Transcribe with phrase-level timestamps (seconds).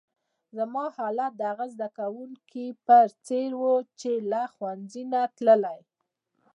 [0.57, 5.79] زما حالت د هغه زده کونکي په څېر وو، چي له ښوونځۍ نه تللی.